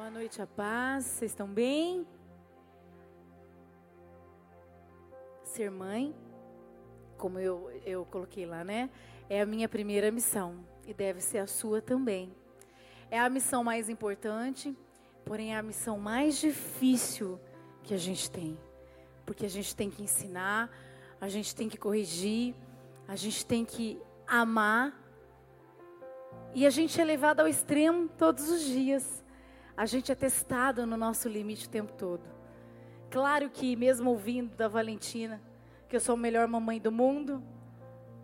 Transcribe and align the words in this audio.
Boa 0.00 0.10
noite, 0.10 0.40
a 0.40 0.46
paz. 0.46 1.04
Vocês 1.04 1.30
estão 1.30 1.46
bem? 1.46 2.06
Ser 5.42 5.70
mãe, 5.70 6.16
como 7.18 7.38
eu, 7.38 7.70
eu 7.84 8.06
coloquei 8.06 8.46
lá, 8.46 8.64
né? 8.64 8.88
É 9.28 9.42
a 9.42 9.46
minha 9.46 9.68
primeira 9.68 10.10
missão 10.10 10.64
e 10.86 10.94
deve 10.94 11.20
ser 11.20 11.36
a 11.36 11.46
sua 11.46 11.82
também. 11.82 12.34
É 13.10 13.20
a 13.20 13.28
missão 13.28 13.62
mais 13.62 13.90
importante, 13.90 14.74
porém 15.22 15.52
é 15.52 15.58
a 15.58 15.62
missão 15.62 15.98
mais 15.98 16.38
difícil 16.38 17.38
que 17.82 17.92
a 17.92 17.98
gente 17.98 18.30
tem. 18.30 18.58
Porque 19.26 19.44
a 19.44 19.50
gente 19.50 19.76
tem 19.76 19.90
que 19.90 20.02
ensinar, 20.02 20.70
a 21.20 21.28
gente 21.28 21.54
tem 21.54 21.68
que 21.68 21.76
corrigir, 21.76 22.54
a 23.06 23.16
gente 23.16 23.44
tem 23.44 23.66
que 23.66 24.00
amar. 24.26 24.98
E 26.54 26.64
a 26.64 26.70
gente 26.70 26.98
é 26.98 27.04
levado 27.04 27.40
ao 27.40 27.46
extremo 27.46 28.08
todos 28.16 28.48
os 28.48 28.62
dias. 28.62 29.19
A 29.80 29.86
gente 29.86 30.12
é 30.12 30.14
testado 30.14 30.86
no 30.86 30.94
nosso 30.94 31.26
limite 31.26 31.66
o 31.66 31.70
tempo 31.70 31.90
todo. 31.94 32.20
Claro 33.10 33.48
que, 33.48 33.74
mesmo 33.74 34.10
ouvindo 34.10 34.54
da 34.54 34.68
Valentina, 34.68 35.40
que 35.88 35.96
eu 35.96 36.00
sou 36.00 36.12
a 36.12 36.18
melhor 36.18 36.46
mamãe 36.46 36.78
do 36.78 36.92
mundo, 36.92 37.42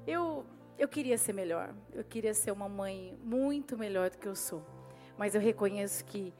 eu, 0.06 0.44
eu 0.78 0.86
queria 0.86 1.16
ser 1.16 1.32
melhor. 1.32 1.74
Eu 1.94 2.04
queria 2.04 2.34
ser 2.34 2.50
uma 2.50 2.68
mãe 2.68 3.18
muito 3.24 3.78
melhor 3.78 4.10
do 4.10 4.18
que 4.18 4.28
eu 4.28 4.36
sou. 4.36 4.62
Mas 5.16 5.34
eu 5.34 5.40
reconheço 5.40 6.04
que, 6.04 6.30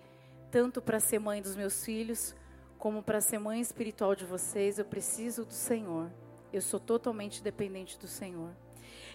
tanto 0.50 0.82
para 0.82 1.00
ser 1.00 1.19
mãe 1.19 1.41
dos 1.41 1.56
meus 1.56 1.83
filhos, 1.83 2.36
como 2.77 3.02
para 3.02 3.22
ser 3.22 3.38
mãe 3.38 3.58
espiritual 3.58 4.14
de 4.14 4.27
vocês, 4.27 4.78
eu 4.78 4.84
preciso 4.84 5.46
do 5.46 5.55
Senhor. 5.55 6.12
Eu 6.52 6.60
sou 6.60 6.78
totalmente 6.78 7.42
dependente 7.42 7.98
do 7.98 8.06
Senhor. 8.06 8.50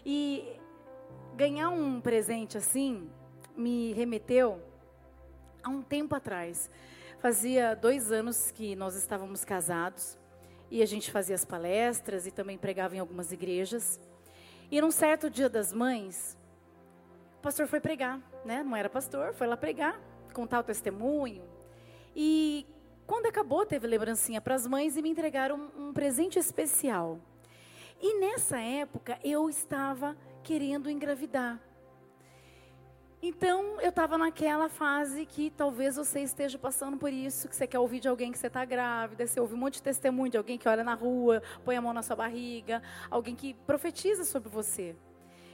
E 0.03 0.51
ganhar 1.35 1.69
um 1.69 2.01
presente 2.01 2.57
assim 2.57 3.07
me 3.55 3.93
remeteu 3.93 4.70
há 5.63 5.69
um 5.69 5.81
tempo 5.81 6.15
atrás. 6.15 6.69
Fazia 7.19 7.75
dois 7.75 8.11
anos 8.11 8.51
que 8.51 8.75
nós 8.75 8.95
estávamos 8.95 9.45
casados 9.45 10.17
e 10.69 10.81
a 10.81 10.85
gente 10.85 11.11
fazia 11.11 11.35
as 11.35 11.45
palestras 11.45 12.25
e 12.25 12.31
também 12.31 12.57
pregava 12.57 12.95
em 12.95 12.99
algumas 12.99 13.31
igrejas. 13.31 13.99
E 14.71 14.79
num 14.79 14.91
certo 14.91 15.29
dia 15.29 15.49
das 15.49 15.73
mães, 15.73 16.37
o 17.37 17.41
pastor 17.41 17.67
foi 17.67 17.79
pregar, 17.79 18.19
né? 18.45 18.63
Não 18.63 18.75
era 18.75 18.89
pastor, 18.89 19.33
foi 19.33 19.47
lá 19.47 19.57
pregar, 19.57 19.99
contar 20.33 20.61
o 20.61 20.63
testemunho. 20.63 21.43
E 22.15 22.65
quando 23.05 23.25
acabou, 23.25 23.65
teve 23.65 23.85
lembrancinha 23.85 24.39
para 24.39 24.55
as 24.55 24.65
mães 24.65 24.95
e 24.95 25.01
me 25.01 25.09
entregaram 25.09 25.71
um, 25.77 25.89
um 25.89 25.93
presente 25.93 26.39
especial. 26.39 27.19
E 28.01 28.19
nessa 28.19 28.59
época 28.59 29.19
eu 29.23 29.49
estava 29.49 30.15
querendo 30.41 30.89
engravidar. 30.89 31.59
Então, 33.23 33.79
eu 33.79 33.89
estava 33.89 34.17
naquela 34.17 34.67
fase 34.67 35.27
que 35.27 35.51
talvez 35.51 35.95
você 35.95 36.21
esteja 36.21 36.57
passando 36.57 36.97
por 36.97 37.13
isso, 37.13 37.47
que 37.47 37.55
você 37.55 37.67
quer 37.67 37.77
ouvir 37.77 37.99
de 37.99 38.07
alguém 38.07 38.31
que 38.31 38.37
você 38.39 38.47
está 38.47 38.65
grávida, 38.65 39.27
você 39.27 39.39
ouve 39.39 39.53
um 39.53 39.57
monte 39.57 39.75
de 39.75 39.83
testemunho 39.83 40.31
de 40.31 40.37
alguém 40.37 40.57
que 40.57 40.67
olha 40.67 40.83
na 40.83 40.95
rua, 40.95 41.43
põe 41.63 41.75
a 41.75 41.81
mão 41.81 41.93
na 41.93 42.01
sua 42.01 42.15
barriga, 42.15 42.81
alguém 43.11 43.35
que 43.35 43.53
profetiza 43.53 44.25
sobre 44.25 44.49
você. 44.49 44.95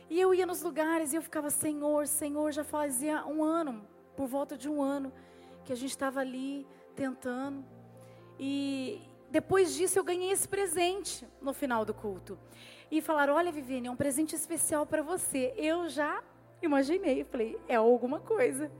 E 0.10 0.18
eu 0.18 0.34
ia 0.34 0.46
nos 0.46 0.62
lugares 0.62 1.12
e 1.12 1.18
eu 1.18 1.22
ficava, 1.22 1.50
Senhor, 1.50 2.08
Senhor, 2.08 2.54
já 2.54 2.64
fazia 2.64 3.26
um 3.26 3.44
ano, 3.44 3.86
por 4.16 4.28
volta 4.28 4.58
de 4.58 4.70
um 4.70 4.82
ano, 4.82 5.12
que 5.66 5.74
a 5.74 5.76
gente 5.76 5.90
estava 5.90 6.22
ali 6.22 6.66
tentando. 6.96 7.66
E 8.40 9.02
depois 9.30 9.76
disso 9.76 10.00
eu 10.00 10.06
ganhei 10.06 10.32
esse 10.32 10.48
presente 10.48 11.28
no 11.42 11.54
final 11.54 11.84
do 11.84 11.94
culto. 11.94 12.40
E 12.90 13.02
falaram: 13.02 13.34
Olha, 13.34 13.52
Viviane, 13.52 13.88
é 13.90 13.92
um 13.92 13.96
presente 13.98 14.34
especial 14.34 14.86
para 14.86 15.02
você. 15.02 15.54
Eu 15.58 15.90
já 15.90 16.24
Imaginei, 16.62 17.24
falei, 17.24 17.60
é 17.68 17.76
alguma 17.76 18.20
coisa. 18.20 18.72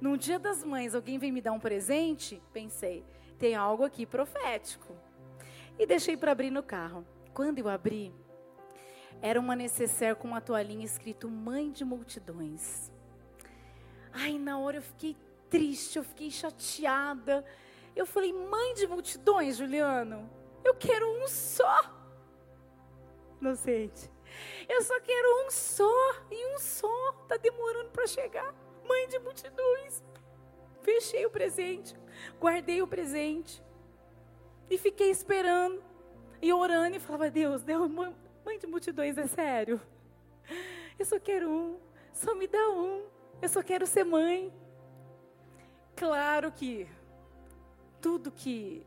Num 0.00 0.16
dia 0.16 0.38
das 0.38 0.62
mães, 0.62 0.94
alguém 0.94 1.18
vem 1.18 1.32
me 1.32 1.40
dar 1.40 1.52
um 1.52 1.60
presente? 1.60 2.42
Pensei, 2.52 3.04
tem 3.38 3.54
algo 3.54 3.84
aqui 3.84 4.06
profético. 4.06 4.94
E 5.78 5.86
deixei 5.86 6.16
para 6.16 6.32
abrir 6.32 6.50
no 6.50 6.62
carro. 6.62 7.04
Quando 7.32 7.58
eu 7.58 7.68
abri, 7.68 8.14
era 9.20 9.40
uma 9.40 9.56
necessaire 9.56 10.16
com 10.16 10.28
uma 10.28 10.40
toalhinha 10.40 10.84
escrito 10.84 11.28
Mãe 11.28 11.70
de 11.70 11.84
Multidões. 11.84 12.92
Ai, 14.12 14.38
na 14.38 14.58
hora 14.58 14.76
eu 14.76 14.82
fiquei 14.82 15.16
triste, 15.50 15.98
eu 15.98 16.04
fiquei 16.04 16.30
chateada. 16.30 17.44
Eu 17.96 18.06
falei, 18.06 18.32
Mãe 18.32 18.74
de 18.74 18.86
Multidões, 18.86 19.56
Juliano, 19.56 20.30
eu 20.64 20.74
quero 20.74 21.06
um 21.22 21.26
só. 21.26 21.82
Inocente. 23.40 24.13
Eu 24.68 24.82
só 24.82 24.98
quero 25.00 25.46
um 25.46 25.50
só 25.50 26.14
e 26.30 26.54
um 26.54 26.58
só. 26.58 27.12
Tá 27.28 27.36
demorando 27.36 27.90
para 27.90 28.06
chegar. 28.06 28.54
Mãe 28.86 29.08
de 29.08 29.18
multidões. 29.18 30.02
Fechei 30.82 31.24
o 31.24 31.30
presente, 31.30 31.96
guardei 32.38 32.82
o 32.82 32.86
presente 32.86 33.62
e 34.68 34.76
fiquei 34.76 35.10
esperando 35.10 35.82
e 36.42 36.52
orando 36.52 36.96
e 36.96 37.00
falava: 37.00 37.30
Deus, 37.30 37.62
Deus, 37.62 37.90
mãe 37.90 38.58
de 38.58 38.66
multidões 38.66 39.16
é 39.16 39.26
sério. 39.26 39.80
Eu 40.98 41.06
só 41.06 41.18
quero 41.18 41.48
um, 41.48 41.78
só 42.12 42.34
me 42.34 42.46
dá 42.46 42.68
um. 42.68 43.06
Eu 43.40 43.48
só 43.48 43.62
quero 43.62 43.86
ser 43.86 44.04
mãe. 44.04 44.52
Claro 45.96 46.52
que 46.52 46.86
tudo 48.00 48.30
que 48.30 48.86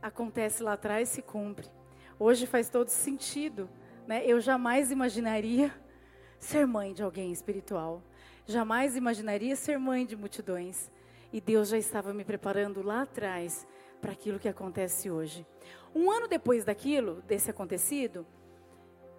acontece 0.00 0.62
lá 0.62 0.72
atrás 0.72 1.10
se 1.10 1.20
cumpre. 1.20 1.68
Hoje 2.18 2.46
faz 2.46 2.70
todo 2.70 2.88
sentido 2.88 3.68
né? 4.06 4.22
Eu 4.24 4.40
jamais 4.40 4.90
imaginaria 4.90 5.72
ser 6.38 6.66
mãe 6.66 6.92
de 6.92 7.02
alguém 7.02 7.32
espiritual. 7.32 8.02
Jamais 8.46 8.96
imaginaria 8.96 9.56
ser 9.56 9.78
mãe 9.78 10.04
de 10.04 10.16
multidões. 10.16 10.90
E 11.32 11.40
Deus 11.40 11.68
já 11.68 11.78
estava 11.78 12.12
me 12.12 12.24
preparando 12.24 12.82
lá 12.82 13.02
atrás 13.02 13.66
para 14.00 14.12
aquilo 14.12 14.38
que 14.38 14.48
acontece 14.48 15.10
hoje. 15.10 15.46
Um 15.94 16.10
ano 16.10 16.28
depois 16.28 16.64
daquilo, 16.64 17.22
desse 17.22 17.50
acontecido, 17.50 18.26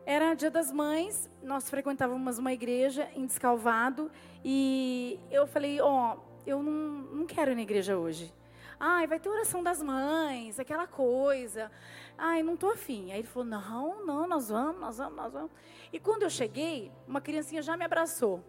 era 0.06 0.36
dia 0.36 0.52
das 0.52 0.72
mães, 0.72 1.30
nós 1.42 1.68
frequentávamos 1.70 2.38
uma 2.38 2.54
igreja 2.54 3.10
em 3.16 3.26
Descalvado 3.26 4.12
e 4.44 5.20
eu 5.32 5.48
falei, 5.48 5.82
ó, 5.82 6.14
oh, 6.16 6.20
eu 6.46 6.62
não, 6.62 6.72
não 6.72 7.26
quero 7.26 7.52
ir 7.52 7.56
na 7.56 7.64
igreja 7.64 7.98
hoje. 7.98 8.32
Ai, 8.80 9.08
vai 9.08 9.20
ter 9.20 9.30
oração 9.30 9.64
das 9.64 9.82
mães, 9.82 10.60
aquela 10.60 10.86
coisa. 10.86 11.72
Ai, 12.18 12.44
não 12.44 12.56
estou 12.56 12.72
afim. 12.72 13.12
Aí 13.12 13.20
ele 13.20 13.28
falou: 13.28 13.48
Não, 13.48 14.06
não, 14.06 14.28
nós 14.28 14.50
vamos, 14.50 14.80
nós 14.80 14.98
vamos, 14.98 15.16
nós 15.16 15.34
vamos. 15.34 15.52
E 15.92 16.00
quando 16.00 16.24
eu 16.24 16.30
cheguei, 16.30 16.92
uma 17.08 17.22
criancinha 17.22 17.62
já 17.62 17.78
me 17.78 17.86
abraçou. 17.86 18.44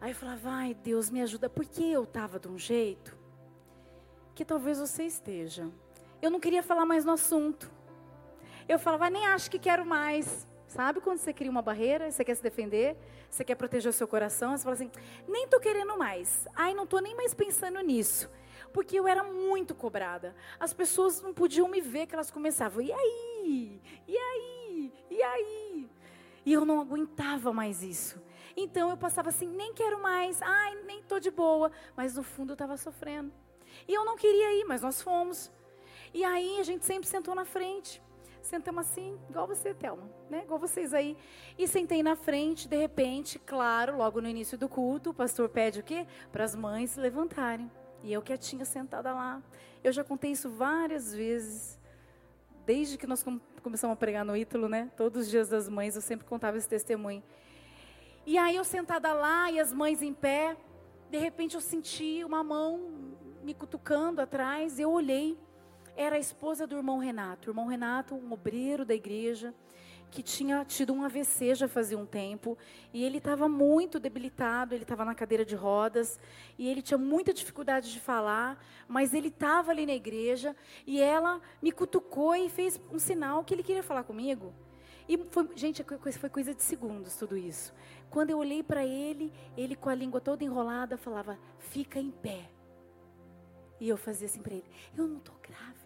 Aí 0.00 0.12
eu 0.12 0.16
falava: 0.16 0.48
Ai, 0.50 0.74
Deus, 0.74 1.10
me 1.10 1.20
ajuda. 1.22 1.48
Porque 1.48 1.82
eu 1.82 2.04
estava 2.04 2.38
de 2.38 2.48
um 2.48 2.58
jeito 2.58 3.16
que 4.34 4.44
talvez 4.44 4.78
você 4.78 5.04
esteja. 5.04 5.70
Eu 6.22 6.30
não 6.30 6.40
queria 6.40 6.62
falar 6.62 6.86
mais 6.86 7.04
no 7.04 7.12
assunto. 7.12 7.70
Eu 8.68 8.78
falava: 8.78 9.10
Nem 9.10 9.26
acho 9.26 9.50
que 9.50 9.58
quero 9.58 9.84
mais. 9.84 10.48
Sabe 10.66 11.00
quando 11.00 11.18
você 11.18 11.32
cria 11.32 11.50
uma 11.50 11.62
barreira, 11.62 12.10
você 12.10 12.24
quer 12.24 12.36
se 12.36 12.42
defender, 12.42 12.96
você 13.28 13.42
quer 13.42 13.56
proteger 13.56 13.90
o 13.90 13.92
seu 13.92 14.06
coração, 14.06 14.56
você 14.56 14.62
fala 14.62 14.74
assim: 14.74 14.90
nem 15.28 15.44
estou 15.44 15.60
querendo 15.60 15.98
mais. 15.98 16.46
Ai, 16.54 16.72
não 16.72 16.84
estou 16.84 17.00
nem 17.00 17.14
mais 17.14 17.34
pensando 17.34 17.80
nisso 17.80 18.30
porque 18.72 18.98
eu 18.98 19.06
era 19.06 19.22
muito 19.22 19.74
cobrada. 19.74 20.34
As 20.58 20.72
pessoas 20.72 21.20
não 21.20 21.32
podiam 21.32 21.68
me 21.68 21.80
ver 21.80 22.06
que 22.06 22.14
elas 22.14 22.30
começavam, 22.30 22.82
e 22.82 22.92
aí? 22.92 23.82
E 24.06 24.16
aí? 24.16 24.92
E 25.10 25.22
aí? 25.22 25.90
E 26.44 26.52
eu 26.52 26.64
não 26.64 26.80
aguentava 26.80 27.52
mais 27.52 27.82
isso. 27.82 28.20
Então 28.56 28.90
eu 28.90 28.96
passava 28.96 29.28
assim, 29.28 29.48
nem 29.48 29.72
quero 29.72 30.00
mais, 30.02 30.40
ai, 30.42 30.74
nem 30.84 31.02
tô 31.02 31.18
de 31.18 31.30
boa, 31.30 31.70
mas 31.96 32.16
no 32.16 32.22
fundo 32.22 32.50
eu 32.50 32.54
estava 32.54 32.76
sofrendo. 32.76 33.32
E 33.86 33.94
eu 33.94 34.04
não 34.04 34.16
queria 34.16 34.54
ir, 34.54 34.64
mas 34.64 34.82
nós 34.82 35.00
fomos. 35.00 35.50
E 36.12 36.24
aí 36.24 36.58
a 36.58 36.62
gente 36.62 36.84
sempre 36.84 37.08
sentou 37.08 37.34
na 37.34 37.44
frente. 37.44 38.02
Sentamos 38.42 38.86
assim, 38.86 39.18
igual 39.28 39.46
você, 39.46 39.74
Thelma, 39.74 40.10
né? 40.28 40.42
Igual 40.44 40.58
vocês 40.58 40.94
aí. 40.94 41.16
E 41.58 41.68
sentei 41.68 42.02
na 42.02 42.16
frente, 42.16 42.66
de 42.66 42.76
repente, 42.76 43.38
claro, 43.38 43.98
logo 43.98 44.20
no 44.20 44.28
início 44.28 44.56
do 44.56 44.68
culto, 44.68 45.10
o 45.10 45.14
pastor 45.14 45.48
pede 45.48 45.80
o 45.80 45.82
quê? 45.82 46.06
Para 46.32 46.44
as 46.44 46.54
mães 46.54 46.90
se 46.90 47.00
levantarem. 47.00 47.70
E 48.02 48.12
eu 48.12 48.22
quietinha 48.22 48.64
sentada 48.64 49.12
lá. 49.12 49.42
Eu 49.82 49.92
já 49.92 50.02
contei 50.02 50.30
isso 50.32 50.48
várias 50.48 51.14
vezes. 51.14 51.78
Desde 52.66 52.96
que 52.96 53.06
nós 53.06 53.24
começamos 53.62 53.94
a 53.94 53.96
pregar 53.96 54.24
no 54.24 54.36
Ítalo, 54.36 54.68
né? 54.68 54.90
Todos 54.96 55.22
os 55.22 55.30
dias 55.30 55.48
das 55.48 55.68
mães 55.68 55.96
eu 55.96 56.02
sempre 56.02 56.26
contava 56.26 56.56
esse 56.56 56.68
testemunho. 56.68 57.22
E 58.26 58.38
aí 58.38 58.56
eu 58.56 58.64
sentada 58.64 59.12
lá 59.12 59.50
e 59.50 59.58
as 59.58 59.72
mães 59.72 60.02
em 60.02 60.12
pé, 60.12 60.56
de 61.10 61.18
repente 61.18 61.54
eu 61.54 61.60
senti 61.60 62.22
uma 62.24 62.44
mão 62.44 63.16
me 63.42 63.54
cutucando 63.54 64.20
atrás, 64.20 64.78
eu 64.78 64.90
olhei, 64.90 65.38
era 65.96 66.16
a 66.16 66.18
esposa 66.18 66.66
do 66.66 66.76
irmão 66.76 66.98
Renato. 66.98 67.48
O 67.48 67.50
irmão 67.50 67.66
Renato, 67.66 68.14
um 68.14 68.32
obreiro 68.32 68.84
da 68.84 68.94
igreja, 68.94 69.54
que 70.10 70.22
tinha 70.22 70.64
tido 70.64 70.92
um 70.92 71.04
AVC 71.04 71.54
já 71.54 71.68
fazia 71.68 71.96
um 71.96 72.04
tempo, 72.04 72.58
e 72.92 73.04
ele 73.04 73.18
estava 73.18 73.48
muito 73.48 74.00
debilitado, 74.00 74.74
ele 74.74 74.82
estava 74.82 75.04
na 75.04 75.14
cadeira 75.14 75.44
de 75.44 75.54
rodas, 75.54 76.18
e 76.58 76.68
ele 76.68 76.82
tinha 76.82 76.98
muita 76.98 77.32
dificuldade 77.32 77.92
de 77.92 78.00
falar, 78.00 78.62
mas 78.88 79.14
ele 79.14 79.28
estava 79.28 79.70
ali 79.70 79.86
na 79.86 79.94
igreja, 79.94 80.54
e 80.86 81.00
ela 81.00 81.40
me 81.62 81.72
cutucou 81.72 82.34
e 82.34 82.48
fez 82.48 82.80
um 82.92 82.98
sinal 82.98 83.44
que 83.44 83.54
ele 83.54 83.62
queria 83.62 83.82
falar 83.82 84.02
comigo. 84.02 84.52
E 85.08 85.18
foi, 85.30 85.48
gente, 85.56 85.84
foi 86.18 86.30
coisa 86.30 86.54
de 86.54 86.62
segundos 86.62 87.16
tudo 87.16 87.36
isso. 87.36 87.72
Quando 88.10 88.30
eu 88.30 88.38
olhei 88.38 88.62
para 88.62 88.84
ele, 88.84 89.32
ele 89.56 89.74
com 89.74 89.88
a 89.88 89.94
língua 89.94 90.20
toda 90.20 90.44
enrolada 90.44 90.96
falava: 90.96 91.38
"Fica 91.58 91.98
em 91.98 92.10
pé". 92.10 92.48
E 93.80 93.88
eu 93.88 93.96
fazia 93.96 94.26
assim 94.26 94.42
para 94.42 94.54
ele: 94.54 94.70
Eu 94.96 95.08
não 95.08 95.18
tô 95.18 95.32
grávida. 95.42 95.79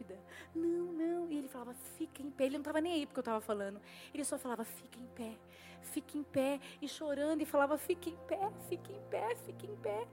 Não, 0.54 0.92
não. 0.92 1.30
E 1.30 1.38
ele 1.38 1.48
falava: 1.48 1.74
Fica 1.96 2.22
em 2.22 2.30
pé. 2.30 2.44
Ele 2.44 2.54
não 2.54 2.60
estava 2.60 2.80
nem 2.80 2.94
aí 2.94 3.06
porque 3.06 3.18
eu 3.18 3.22
estava 3.22 3.40
falando. 3.40 3.80
Ele 4.12 4.24
só 4.24 4.38
falava: 4.38 4.64
Fica 4.64 4.98
em 4.98 5.06
pé, 5.06 5.36
fica 5.82 6.16
em 6.16 6.22
pé. 6.22 6.60
E 6.80 6.88
chorando 6.88 7.42
e 7.42 7.44
falava: 7.44 7.76
Fica 7.76 8.08
em 8.08 8.16
pé, 8.28 8.50
fica 8.68 8.92
em 8.92 9.00
pé, 9.10 9.34
fica 9.34 9.66
em 9.66 9.76
pé. 9.76 10.06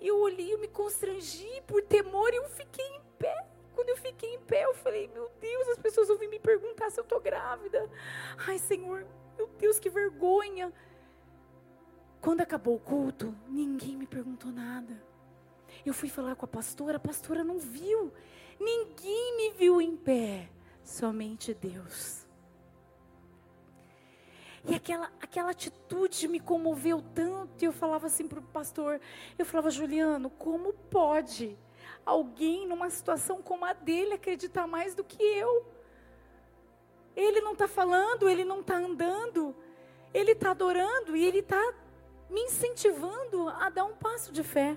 E 0.00 0.08
eu 0.08 0.18
olhei, 0.18 0.52
eu 0.52 0.58
me 0.58 0.68
constrangi 0.68 1.62
por 1.66 1.82
temor 1.82 2.32
e 2.32 2.36
eu 2.36 2.48
fiquei 2.48 2.84
em 2.84 3.00
pé. 3.18 3.46
Quando 3.74 3.88
eu 3.88 3.96
fiquei 3.96 4.34
em 4.34 4.40
pé, 4.40 4.64
eu 4.64 4.74
falei: 4.74 5.08
Meu 5.08 5.30
Deus, 5.40 5.68
as 5.68 5.78
pessoas 5.78 6.08
vão 6.08 6.18
vir 6.18 6.28
me 6.28 6.38
perguntar 6.38 6.90
se 6.90 7.00
eu 7.00 7.04
tô 7.04 7.20
grávida. 7.20 7.88
Ai, 8.46 8.58
Senhor, 8.58 9.06
meu 9.36 9.46
Deus, 9.58 9.78
que 9.78 9.88
vergonha. 9.88 10.72
Quando 12.20 12.40
acabou 12.40 12.76
o 12.76 12.80
culto, 12.80 13.34
ninguém 13.48 13.96
me 13.96 14.06
perguntou 14.06 14.52
nada. 14.52 15.02
Eu 15.84 15.92
fui 15.92 16.08
falar 16.08 16.36
com 16.36 16.44
a 16.44 16.48
pastora, 16.48 16.96
a 16.96 17.00
pastora 17.00 17.42
não 17.42 17.58
viu. 17.58 18.12
Ninguém 18.58 19.36
me 19.36 19.50
viu 19.58 19.80
em 19.80 19.96
pé, 19.96 20.48
somente 20.82 21.54
Deus. 21.54 22.22
E 24.64 24.74
aquela, 24.74 25.10
aquela 25.20 25.50
atitude 25.50 26.28
me 26.28 26.38
comoveu 26.38 27.02
tanto. 27.14 27.62
E 27.62 27.66
eu 27.66 27.72
falava 27.72 28.06
assim 28.06 28.28
para 28.28 28.38
o 28.38 28.42
pastor: 28.42 29.00
eu 29.38 29.44
falava, 29.44 29.70
Juliano, 29.70 30.30
como 30.30 30.72
pode 30.72 31.58
alguém 32.04 32.66
numa 32.66 32.90
situação 32.90 33.42
como 33.42 33.64
a 33.64 33.72
dele 33.72 34.14
acreditar 34.14 34.66
mais 34.66 34.94
do 34.94 35.02
que 35.02 35.22
eu? 35.22 35.66
Ele 37.14 37.40
não 37.40 37.52
está 37.52 37.68
falando, 37.68 38.28
ele 38.28 38.44
não 38.44 38.60
está 38.60 38.76
andando, 38.76 39.54
ele 40.14 40.32
está 40.32 40.52
adorando 40.52 41.16
e 41.16 41.24
ele 41.24 41.40
está 41.40 41.74
me 42.30 42.40
incentivando 42.40 43.48
a 43.48 43.68
dar 43.68 43.84
um 43.84 43.94
passo 43.94 44.32
de 44.32 44.42
fé. 44.42 44.76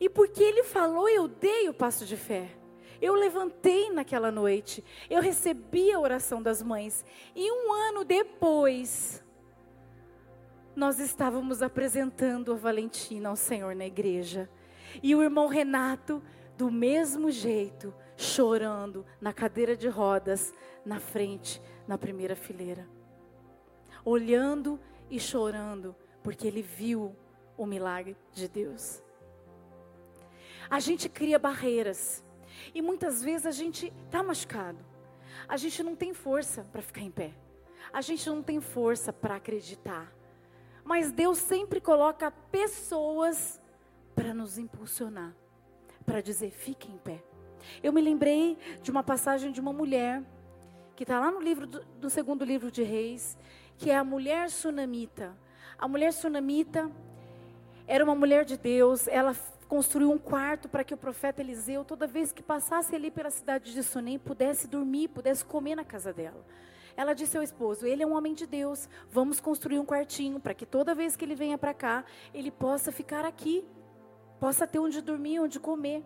E 0.00 0.08
porque 0.08 0.42
ele 0.42 0.62
falou, 0.62 1.08
eu 1.08 1.28
dei 1.28 1.68
o 1.68 1.74
passo 1.74 2.04
de 2.04 2.16
fé. 2.16 2.50
Eu 3.00 3.14
levantei 3.14 3.90
naquela 3.90 4.30
noite. 4.30 4.84
Eu 5.10 5.20
recebi 5.20 5.90
a 5.90 5.98
oração 5.98 6.42
das 6.42 6.62
mães. 6.62 7.04
E 7.34 7.50
um 7.50 7.72
ano 7.72 8.04
depois, 8.04 9.24
nós 10.74 11.00
estávamos 11.00 11.62
apresentando 11.62 12.52
a 12.52 12.56
Valentina 12.56 13.28
ao 13.28 13.36
Senhor 13.36 13.74
na 13.74 13.86
igreja. 13.86 14.48
E 15.02 15.14
o 15.14 15.22
irmão 15.22 15.48
Renato, 15.48 16.22
do 16.56 16.70
mesmo 16.70 17.30
jeito, 17.30 17.92
chorando 18.16 19.04
na 19.20 19.32
cadeira 19.32 19.76
de 19.76 19.88
rodas, 19.88 20.54
na 20.84 21.00
frente, 21.00 21.60
na 21.88 21.98
primeira 21.98 22.36
fileira. 22.36 22.88
Olhando 24.04 24.78
e 25.10 25.18
chorando, 25.18 25.94
porque 26.22 26.46
ele 26.46 26.62
viu 26.62 27.16
o 27.56 27.66
milagre 27.66 28.16
de 28.32 28.48
Deus 28.48 29.02
a 30.70 30.80
gente 30.80 31.08
cria 31.08 31.38
barreiras. 31.38 32.24
E 32.74 32.80
muitas 32.80 33.22
vezes 33.22 33.46
a 33.46 33.50
gente 33.50 33.92
está 34.06 34.22
machucado. 34.22 34.78
A 35.48 35.56
gente 35.56 35.82
não 35.82 35.96
tem 35.96 36.14
força 36.14 36.64
para 36.72 36.82
ficar 36.82 37.00
em 37.00 37.10
pé. 37.10 37.32
A 37.92 38.00
gente 38.00 38.28
não 38.28 38.42
tem 38.42 38.60
força 38.60 39.12
para 39.12 39.36
acreditar. 39.36 40.12
Mas 40.84 41.12
Deus 41.12 41.38
sempre 41.38 41.80
coloca 41.80 42.30
pessoas 42.30 43.60
para 44.14 44.34
nos 44.34 44.58
impulsionar, 44.58 45.34
para 46.04 46.20
dizer: 46.20 46.50
fique 46.50 46.90
em 46.90 46.98
pé. 46.98 47.22
Eu 47.82 47.92
me 47.92 48.00
lembrei 48.00 48.58
de 48.82 48.90
uma 48.90 49.02
passagem 49.02 49.52
de 49.52 49.60
uma 49.60 49.72
mulher, 49.72 50.22
que 50.96 51.04
está 51.04 51.20
lá 51.20 51.30
no 51.30 51.40
livro 51.40 51.66
do, 51.66 51.84
do, 52.00 52.10
segundo 52.10 52.44
livro 52.44 52.70
de 52.70 52.82
Reis, 52.82 53.38
que 53.78 53.90
é 53.90 53.96
a 53.96 54.04
mulher 54.04 54.50
sunamita. 54.50 55.36
A 55.78 55.86
mulher 55.86 56.12
sunamita 56.12 56.90
era 57.86 58.04
uma 58.04 58.14
mulher 58.14 58.44
de 58.44 58.56
Deus, 58.56 59.06
ela 59.08 59.34
construiu 59.72 60.12
um 60.12 60.18
quarto 60.18 60.68
para 60.68 60.84
que 60.84 60.92
o 60.92 60.98
profeta 60.98 61.40
Eliseu, 61.40 61.82
toda 61.82 62.06
vez 62.06 62.30
que 62.30 62.42
passasse 62.42 62.94
ali 62.94 63.10
pela 63.10 63.30
cidade 63.30 63.72
de 63.72 63.82
Sunem, 63.82 64.18
pudesse 64.18 64.68
dormir, 64.68 65.08
pudesse 65.08 65.42
comer 65.42 65.74
na 65.74 65.82
casa 65.82 66.12
dela. 66.12 66.44
Ela 66.94 67.14
disse 67.14 67.38
ao 67.38 67.42
esposo: 67.42 67.86
Ele 67.86 68.02
é 68.02 68.06
um 68.06 68.14
homem 68.14 68.34
de 68.34 68.46
Deus, 68.46 68.86
vamos 69.10 69.40
construir 69.40 69.78
um 69.78 69.86
quartinho 69.86 70.38
para 70.38 70.52
que 70.52 70.66
toda 70.66 70.94
vez 70.94 71.16
que 71.16 71.24
ele 71.24 71.34
venha 71.34 71.56
para 71.56 71.72
cá, 71.72 72.04
ele 72.34 72.50
possa 72.50 72.92
ficar 72.92 73.24
aqui, 73.24 73.64
possa 74.38 74.66
ter 74.66 74.78
onde 74.78 75.00
dormir, 75.00 75.40
onde 75.40 75.58
comer. 75.58 76.04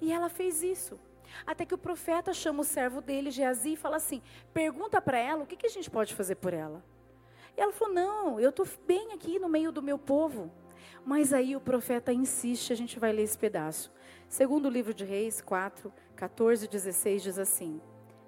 E 0.00 0.12
ela 0.12 0.28
fez 0.28 0.62
isso. 0.62 0.96
Até 1.44 1.66
que 1.66 1.74
o 1.74 1.78
profeta 1.78 2.32
chama 2.32 2.60
o 2.60 2.64
servo 2.64 3.00
dele, 3.00 3.32
Geazi, 3.32 3.72
e 3.72 3.76
fala 3.76 3.96
assim: 3.96 4.22
pergunta 4.54 5.02
para 5.02 5.18
ela 5.18 5.42
o 5.42 5.46
que, 5.46 5.56
que 5.56 5.66
a 5.66 5.70
gente 5.70 5.90
pode 5.90 6.14
fazer 6.14 6.36
por 6.36 6.54
ela. 6.54 6.84
E 7.56 7.60
ela 7.60 7.72
falou: 7.72 7.92
Não, 7.92 8.38
eu 8.38 8.50
estou 8.50 8.66
bem 8.86 9.12
aqui 9.12 9.40
no 9.40 9.48
meio 9.48 9.72
do 9.72 9.82
meu 9.82 9.98
povo. 9.98 10.52
Mas 11.04 11.32
aí 11.32 11.56
o 11.56 11.60
profeta 11.60 12.12
insiste, 12.12 12.72
a 12.72 12.76
gente 12.76 12.98
vai 12.98 13.12
ler 13.12 13.22
esse 13.22 13.38
pedaço. 13.38 13.92
Segundo 14.28 14.66
o 14.66 14.70
livro 14.70 14.92
de 14.92 15.04
Reis 15.04 15.40
4, 15.40 15.92
14 16.14 16.64
e 16.64 16.68
16 16.68 17.22
diz 17.22 17.38
assim: 17.38 17.80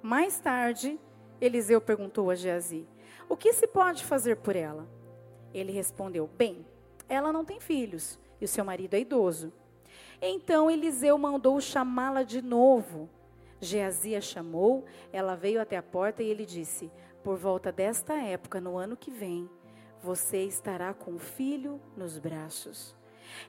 Mais 0.03 0.39
tarde, 0.39 0.99
Eliseu 1.41 1.81
perguntou 1.81 2.31
a 2.31 2.35
Geazi: 2.35 2.87
O 3.29 3.37
que 3.37 3.53
se 3.53 3.67
pode 3.67 4.05
fazer 4.05 4.37
por 4.37 4.57
ela? 4.57 4.89
Ele 5.53 5.73
respondeu: 5.73 6.29
Bem, 6.39 6.65
ela 7.09 7.33
não 7.33 7.45
tem 7.45 7.61
filhos 7.61 8.19
e 8.41 8.45
o 8.45 8.49
seu 8.49 8.65
marido 8.65 8.95
é 8.95 9.01
idoso. 9.01 9.53
Então 10.23 10.71
Eliseu 10.71 11.17
mandou 11.19 11.61
chamá-la 11.61 12.23
de 12.23 12.43
novo. 12.43 13.09
Geazi 13.61 14.17
a 14.17 14.21
chamou, 14.21 14.87
ela 15.13 15.35
veio 15.35 15.61
até 15.61 15.77
a 15.77 15.83
porta 15.83 16.23
e 16.23 16.29
ele 16.29 16.47
disse: 16.47 16.91
Por 17.23 17.37
volta 17.37 17.71
desta 17.71 18.15
época, 18.15 18.61
no 18.61 18.79
ano 18.79 18.97
que 18.97 19.11
vem, 19.11 19.49
você 20.03 20.45
estará 20.45 20.95
com 20.95 21.15
o 21.15 21.19
filho 21.19 21.81
nos 21.97 22.19
braços. 22.19 22.95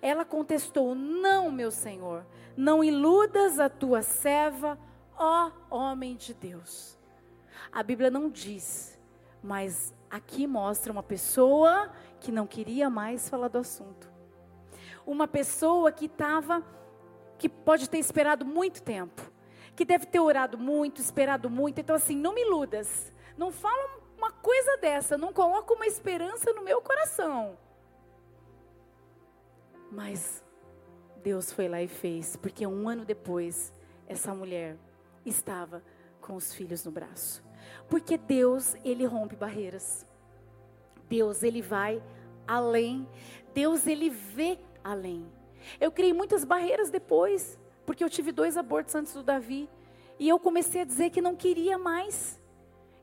Ela 0.02 0.26
contestou: 0.26 0.94
Não, 0.94 1.52
meu 1.52 1.72
senhor, 1.72 2.26
não 2.56 2.84
iludas 2.84 3.60
a 3.60 3.70
tua 3.70 4.02
serva, 4.02 4.78
ó 5.18 5.52
homem 5.70 6.16
de 6.16 6.34
Deus. 6.34 6.98
A 7.72 7.82
Bíblia 7.82 8.12
não 8.12 8.30
diz, 8.30 9.00
mas 9.42 9.94
aqui 10.10 10.46
mostra 10.46 10.92
uma 10.92 11.04
pessoa 11.04 11.92
que 12.20 12.32
não 12.32 12.46
queria 12.46 12.90
mais 12.90 13.30
falar 13.30 13.48
do 13.48 13.58
assunto. 13.58 14.12
Uma 15.06 15.28
pessoa 15.28 15.92
que 15.92 16.06
estava, 16.06 16.64
que 17.38 17.50
pode 17.50 17.90
ter 17.90 17.98
esperado 17.98 18.46
muito 18.46 18.84
tempo, 18.84 19.22
que 19.76 19.86
deve 19.86 20.06
ter 20.06 20.20
orado 20.20 20.58
muito, 20.58 21.02
esperado 21.02 21.50
muito. 21.50 21.80
Então, 21.80 21.96
assim, 21.96 22.16
não 22.16 22.36
me 22.36 22.42
iludas. 22.42 23.12
Não 23.38 23.52
fala 23.52 24.01
uma 24.22 24.32
coisa 24.32 24.78
dessa, 24.78 25.18
não 25.18 25.34
coloco 25.34 25.74
uma 25.74 25.88
esperança 25.88 26.54
no 26.54 26.62
meu 26.62 26.80
coração. 26.80 27.58
Mas 29.92 30.44
Deus 31.24 31.52
foi 31.52 31.68
lá 31.68 31.82
e 31.82 31.88
fez, 31.88 32.36
porque 32.36 32.68
um 32.68 32.88
ano 32.88 33.04
depois, 33.04 33.74
essa 34.08 34.32
mulher 34.36 34.78
estava 35.26 35.84
com 36.22 36.36
os 36.36 36.54
filhos 36.54 36.86
no 36.86 36.92
braço. 36.92 37.44
Porque 37.90 38.16
Deus, 38.16 38.76
ele 38.84 39.06
rompe 39.06 39.36
barreiras. 39.36 40.06
Deus, 41.10 41.42
ele 41.42 41.62
vai 41.62 42.02
além. 42.48 43.10
Deus, 43.56 43.88
ele 43.88 44.12
vê 44.12 44.60
além. 44.84 45.26
Eu 45.80 45.92
criei 45.92 46.14
muitas 46.14 46.44
barreiras 46.44 46.92
depois, 46.92 47.60
porque 47.88 48.04
eu 48.04 48.10
tive 48.10 48.32
dois 48.32 48.56
abortos 48.56 48.94
antes 48.94 49.14
do 49.14 49.24
Davi. 49.24 49.68
E 50.20 50.30
eu 50.30 50.40
comecei 50.40 50.82
a 50.82 50.86
dizer 50.86 51.10
que 51.10 51.22
não 51.22 51.36
queria 51.36 51.78
mais 51.80 52.40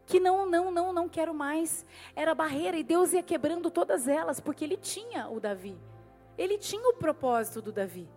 que 0.08 0.18
não, 0.18 0.48
não, 0.48 0.70
não, 0.72 0.92
não 0.92 1.08
quero 1.08 1.34
mais. 1.34 1.84
Era 2.16 2.34
barreira 2.34 2.78
e 2.78 2.82
Deus 2.82 3.12
ia 3.12 3.22
quebrando 3.22 3.70
todas 3.70 4.08
elas, 4.08 4.40
porque 4.40 4.64
ele 4.64 4.76
tinha 4.76 5.28
o 5.28 5.38
Davi. 5.38 5.76
Ele 6.36 6.56
tinha 6.56 6.88
o 6.88 6.94
propósito 6.94 7.60
do 7.60 7.70
Davi. 7.70 8.08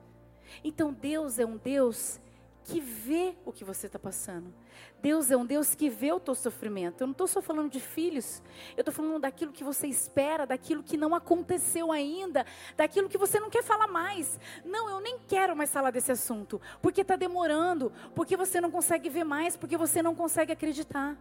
Então 0.63 0.93
Deus 0.93 1.37
é 1.37 1.45
um 1.45 1.57
Deus 1.57 2.19
que 2.63 2.79
vê 2.79 3.35
o 3.43 3.51
que 3.51 3.65
você 3.65 3.87
está 3.87 3.99
passando. 3.99 4.53
Deus 5.01 5.31
é 5.31 5.35
um 5.35 5.45
Deus 5.45 5.75
que 5.75 5.89
vê 5.89 6.13
o 6.13 6.19
teu 6.19 6.33
sofrimento. 6.35 7.01
Eu 7.01 7.07
não 7.07 7.11
estou 7.11 7.27
só 7.27 7.41
falando 7.41 7.71
de 7.71 7.79
filhos, 7.79 8.41
eu 8.77 8.81
estou 8.81 8.93
falando 8.93 9.19
daquilo 9.19 9.51
que 9.51 9.63
você 9.63 9.87
espera, 9.87 10.45
daquilo 10.45 10.83
que 10.83 10.95
não 10.95 11.13
aconteceu 11.13 11.91
ainda, 11.91 12.45
daquilo 12.77 13.09
que 13.09 13.17
você 13.17 13.39
não 13.39 13.49
quer 13.49 13.63
falar 13.63 13.87
mais. 13.87 14.39
Não, 14.63 14.89
eu 14.89 15.01
nem 15.01 15.19
quero 15.27 15.55
mais 15.55 15.71
falar 15.71 15.91
desse 15.91 16.11
assunto, 16.11 16.61
porque 16.81 17.01
está 17.01 17.15
demorando, 17.15 17.91
porque 18.15 18.37
você 18.37 18.61
não 18.61 18.71
consegue 18.71 19.09
ver 19.09 19.23
mais, 19.23 19.57
porque 19.57 19.75
você 19.75 20.01
não 20.01 20.15
consegue 20.15 20.53
acreditar. 20.53 21.17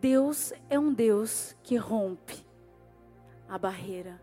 Deus 0.00 0.52
é 0.68 0.78
um 0.78 0.92
Deus 0.92 1.56
que 1.62 1.76
rompe 1.76 2.46
a 3.48 3.58
barreira. 3.58 4.20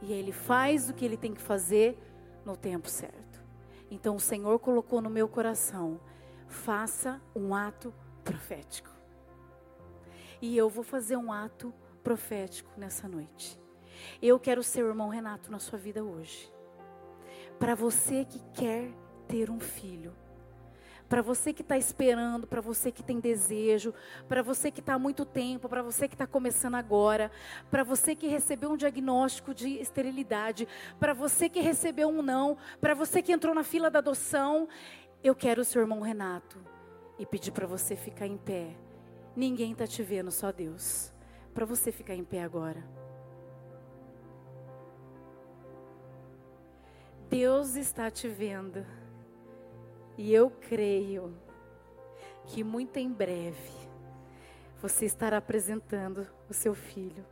E 0.00 0.12
Ele 0.12 0.30
faz 0.30 0.88
o 0.88 0.94
que 0.94 1.04
Ele 1.04 1.16
tem 1.16 1.34
que 1.34 1.40
fazer 1.40 1.98
no 2.44 2.56
tempo 2.56 2.88
certo. 2.88 3.44
Então 3.90 4.16
o 4.16 4.20
Senhor 4.20 4.58
colocou 4.60 5.00
no 5.00 5.10
meu 5.10 5.28
coração: 5.28 6.00
faça 6.46 7.20
um 7.34 7.54
ato 7.54 7.92
profético. 8.22 8.90
E 10.40 10.56
eu 10.56 10.68
vou 10.68 10.84
fazer 10.84 11.16
um 11.16 11.32
ato 11.32 11.74
profético 12.04 12.70
nessa 12.76 13.08
noite. 13.08 13.60
Eu 14.22 14.38
quero 14.38 14.62
ser 14.62 14.84
o 14.84 14.88
irmão 14.88 15.08
Renato 15.08 15.50
na 15.50 15.58
sua 15.58 15.78
vida 15.78 16.04
hoje. 16.04 16.52
Para 17.58 17.74
você 17.74 18.24
que 18.24 18.38
quer 18.52 18.92
ter 19.26 19.50
um 19.50 19.58
filho, 19.58 20.14
Para 21.08 21.22
você 21.22 21.52
que 21.52 21.62
está 21.62 21.78
esperando, 21.78 22.46
para 22.46 22.60
você 22.60 22.90
que 22.90 23.02
tem 23.02 23.20
desejo, 23.20 23.94
para 24.28 24.42
você 24.42 24.70
que 24.70 24.80
está 24.80 24.94
há 24.94 24.98
muito 24.98 25.24
tempo, 25.24 25.68
para 25.68 25.82
você 25.82 26.08
que 26.08 26.14
está 26.14 26.26
começando 26.26 26.74
agora, 26.74 27.30
para 27.70 27.84
você 27.84 28.14
que 28.14 28.26
recebeu 28.26 28.72
um 28.72 28.76
diagnóstico 28.76 29.54
de 29.54 29.80
esterilidade, 29.80 30.66
para 30.98 31.14
você 31.14 31.48
que 31.48 31.60
recebeu 31.60 32.08
um 32.08 32.22
não, 32.22 32.56
para 32.80 32.94
você 32.94 33.22
que 33.22 33.32
entrou 33.32 33.54
na 33.54 33.62
fila 33.62 33.88
da 33.88 34.00
adoção, 34.00 34.68
eu 35.22 35.34
quero 35.34 35.62
o 35.62 35.64
seu 35.64 35.80
irmão 35.80 36.00
Renato 36.00 36.58
e 37.18 37.24
pedir 37.24 37.52
para 37.52 37.66
você 37.66 37.94
ficar 37.94 38.26
em 38.26 38.36
pé. 38.36 38.76
Ninguém 39.36 39.72
está 39.72 39.86
te 39.86 40.02
vendo, 40.02 40.30
só 40.30 40.50
Deus. 40.50 41.12
Para 41.54 41.64
você 41.64 41.92
ficar 41.92 42.14
em 42.14 42.24
pé 42.24 42.42
agora. 42.42 42.84
Deus 47.28 47.76
está 47.76 48.10
te 48.10 48.28
vendo. 48.28 48.84
E 50.18 50.32
eu 50.32 50.50
creio 50.50 51.36
que 52.46 52.64
muito 52.64 52.96
em 52.98 53.12
breve 53.12 53.70
você 54.80 55.04
estará 55.04 55.38
apresentando 55.38 56.26
o 56.48 56.54
seu 56.54 56.74
filho 56.74 57.24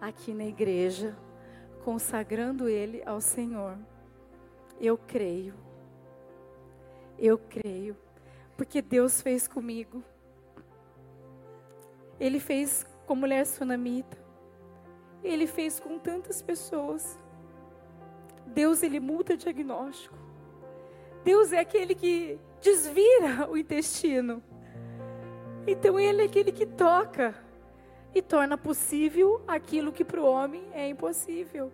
aqui 0.00 0.32
na 0.32 0.44
igreja, 0.44 1.16
consagrando 1.84 2.68
ele 2.68 3.02
ao 3.04 3.20
Senhor. 3.20 3.76
Eu 4.80 4.98
creio. 4.98 5.54
Eu 7.18 7.38
creio, 7.38 7.96
porque 8.56 8.82
Deus 8.82 9.20
fez 9.20 9.46
comigo. 9.46 10.02
Ele 12.18 12.40
fez 12.40 12.84
com 13.06 13.12
a 13.12 13.16
mulher 13.16 13.46
sunamita. 13.46 14.18
Ele 15.22 15.46
fez 15.46 15.80
com 15.80 15.98
tantas 15.98 16.42
pessoas. 16.42 17.18
Deus 18.46 18.82
ele 18.82 19.00
muda 19.00 19.36
diagnóstico. 19.36 20.23
Deus 21.24 21.52
é 21.52 21.58
aquele 21.58 21.94
que 21.94 22.38
desvira 22.60 23.50
o 23.50 23.56
intestino. 23.56 24.42
Então 25.66 25.98
Ele 25.98 26.20
é 26.20 26.24
aquele 26.26 26.52
que 26.52 26.66
toca 26.66 27.34
e 28.14 28.20
torna 28.20 28.58
possível 28.58 29.42
aquilo 29.48 29.90
que 29.90 30.04
para 30.04 30.20
o 30.20 30.26
homem 30.26 30.68
é 30.72 30.86
impossível. 30.86 31.72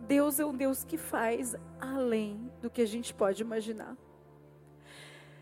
Deus 0.00 0.38
é 0.38 0.44
um 0.44 0.54
Deus 0.54 0.84
que 0.84 0.98
faz 0.98 1.56
além 1.80 2.52
do 2.60 2.70
que 2.70 2.82
a 2.82 2.86
gente 2.86 3.14
pode 3.14 3.42
imaginar. 3.42 3.96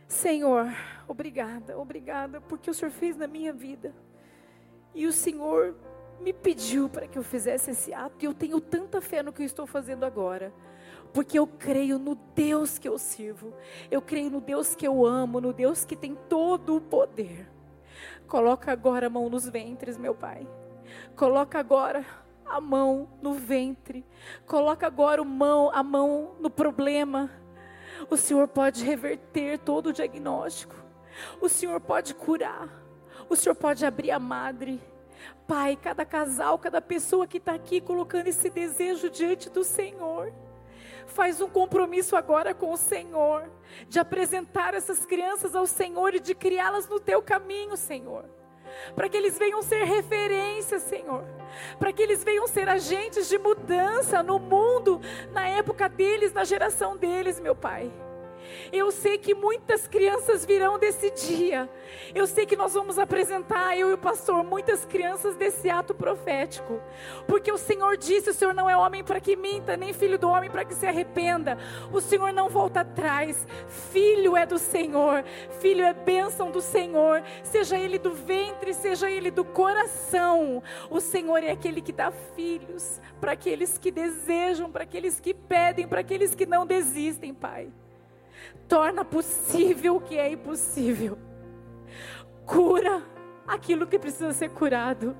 Senhor, 0.07 0.73
obrigada, 1.09 1.77
obrigada, 1.77 2.41
porque 2.41 2.71
o 2.71 2.75
Senhor 2.75 2.93
fez 2.93 3.17
na 3.17 3.27
minha 3.27 3.53
vida. 3.53 3.93
E 4.95 5.07
o 5.07 5.13
Senhor 5.13 5.75
me 6.21 6.33
pediu 6.33 6.89
para 6.89 7.09
que 7.09 7.19
eu 7.19 7.23
fizesse 7.25 7.73
esse 7.73 7.93
ato, 7.93 8.23
e 8.23 8.27
eu 8.27 8.33
tenho 8.33 8.61
tanta 8.61 9.01
fé 9.01 9.23
no 9.23 9.33
que 9.33 9.43
eu 9.43 9.47
estou 9.47 9.67
fazendo 9.67 10.05
agora 10.05 10.53
porque 11.15 11.39
eu 11.39 11.47
creio 11.47 11.97
no 11.97 12.17
Deus 12.35 12.77
que 12.77 12.89
eu 12.89 12.99
sirvo, 12.99 13.55
eu 13.89 14.03
creio 14.03 14.29
no 14.29 14.41
Deus 14.41 14.75
que 14.75 14.85
eu 14.85 15.07
amo, 15.07 15.41
no 15.41 15.53
Deus 15.53 15.85
que 15.85 15.95
tem 15.95 16.17
todo 16.29 16.77
o 16.77 16.81
poder. 16.81 17.49
Coloca 18.27 18.73
agora 18.73 19.07
a 19.07 19.11
mão 19.11 19.31
nos 19.31 19.49
ventres, 19.49 19.97
meu 19.97 20.13
Pai. 20.13 20.45
Coloca 21.15 21.57
agora 21.61 22.05
a 22.45 22.61
mão 22.61 23.09
no 23.23 23.33
ventre. 23.33 24.05
Coloca 24.45 24.89
agora 24.89 25.23
a 25.23 25.25
mão, 25.25 25.71
a 25.73 25.85
mão 25.85 26.35
no 26.41 26.51
problema. 26.51 27.31
O 28.11 28.17
Senhor 28.17 28.49
pode 28.49 28.85
reverter 28.85 29.61
todo 29.61 29.91
o 29.91 29.93
diagnóstico. 29.93 30.75
O 31.41 31.49
Senhor 31.49 31.81
pode 31.81 32.13
curar. 32.13 32.69
O 33.29 33.37
Senhor 33.37 33.55
pode 33.55 33.87
abrir 33.87 34.11
a 34.11 34.19
madre. 34.19 34.83
Pai, 35.47 35.77
cada 35.81 36.05
casal, 36.05 36.59
cada 36.59 36.81
pessoa 36.83 37.25
que 37.25 37.37
está 37.37 37.55
aqui 37.55 37.81
colocando 37.81 38.27
esse 38.27 38.51
desejo 38.51 39.09
diante 39.09 39.49
do 39.49 39.63
Senhor. 39.63 40.33
Faz 41.07 41.41
um 41.41 41.49
compromisso 41.49 42.17
agora 42.17 42.55
com 42.55 42.73
o 42.73 42.77
Senhor, 42.77 43.45
de 43.89 43.99
apresentar 43.99 44.75
essas 44.75 45.05
crianças 45.05 45.55
ao 45.55 45.67
Senhor 45.67 46.15
e 46.15 46.21
de 46.21 46.35
criá-las 46.35 46.89
no 46.89 46.99
teu 46.99 47.23
caminho, 47.23 47.77
Senhor. 47.77 48.25
Para 48.95 49.09
que 49.09 49.17
eles 49.17 49.39
venham 49.39 49.63
ser 49.63 49.85
referência, 49.85 50.79
Senhor. 50.79 51.25
Para 51.79 51.93
que 51.93 52.03
eles 52.03 52.25
venham 52.25 52.47
ser 52.47 52.69
agentes 52.69 53.29
de 53.29 53.39
mudança 53.39 54.23
no 54.23 54.39
mundo, 54.39 55.01
na 55.33 55.49
época 55.49 55.89
deles, 55.89 56.33
na 56.33 56.45
geração 56.45 56.97
deles, 56.97 57.39
meu 57.39 57.55
Pai. 57.55 57.93
Eu 58.73 58.91
sei 58.91 59.19
que 59.19 59.35
muitas 59.35 59.87
crianças 59.87 60.45
virão 60.45 60.79
desse 60.79 61.11
dia. 61.11 61.69
Eu 62.15 62.27
sei 62.27 62.47
que 62.47 62.57
nós 62.57 62.75
vamos 62.75 62.99
apresentar, 62.99 63.77
eu 63.77 63.91
e 63.91 63.95
o 63.95 63.99
pastor, 63.99 64.45
muitas 64.45 64.85
crianças 64.85 65.37
desse 65.37 65.71
ato 65.71 65.95
profético. 65.95 66.81
Porque 67.27 67.51
o 67.51 67.59
Senhor 67.59 67.97
disse: 67.97 68.31
o 68.31 68.35
Senhor 68.35 68.55
não 68.55 68.69
é 68.69 68.77
homem 68.77 69.03
para 69.03 69.21
que 69.21 69.37
minta, 69.37 69.77
nem 69.77 69.93
filho 69.93 70.19
do 70.19 70.29
homem 70.29 70.51
para 70.51 70.65
que 70.65 70.75
se 70.75 70.87
arrependa. 70.87 71.59
O 71.93 72.01
Senhor 72.01 72.33
não 72.33 72.49
volta 72.49 72.81
atrás. 72.81 73.47
Filho 73.93 74.37
é 74.37 74.47
do 74.47 74.59
Senhor, 74.59 75.25
filho 75.61 75.85
é 75.85 75.93
bênção 75.93 76.51
do 76.51 76.61
Senhor. 76.61 77.23
Seja 77.43 77.79
ele 77.79 77.99
do 77.99 78.13
ventre, 78.13 78.75
seja 78.75 79.11
ele 79.11 79.31
do 79.31 79.45
coração. 79.45 80.63
O 80.91 81.01
Senhor 81.01 81.43
é 81.43 81.51
aquele 81.51 81.81
que 81.81 81.93
dá 81.93 82.11
filhos 82.11 83.01
para 83.21 83.33
aqueles 83.33 83.79
que 83.79 83.91
desejam, 83.91 84.71
para 84.71 84.85
aqueles 84.85 85.21
que 85.21 85.33
pedem, 85.33 85.87
para 85.87 86.01
aqueles 86.01 86.35
que 86.35 86.47
não 86.47 86.67
desistem, 86.67 87.33
Pai 87.33 87.71
torna 88.69 89.05
possível 89.05 89.97
o 89.97 90.01
que 90.01 90.19
é 90.19 90.33
impossível. 90.33 91.19
Cura 92.47 93.03
aquilo 93.47 93.87
que 93.87 93.99
precisa 93.99 94.33
ser 94.33 94.51
curado. 94.51 95.17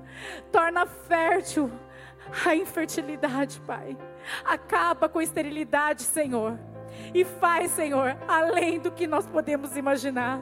Torna 0.51 0.85
fértil 0.85 1.71
a 2.45 2.55
infertilidade, 2.55 3.59
Pai. 3.61 3.97
Acaba 4.43 5.07
com 5.07 5.19
a 5.19 5.23
esterilidade, 5.23 6.03
Senhor. 6.03 6.59
E 7.13 7.23
faz, 7.23 7.71
Senhor, 7.71 8.17
além 8.27 8.79
do 8.79 8.91
que 8.91 9.05
nós 9.05 9.27
podemos 9.27 9.75
imaginar 9.75 10.39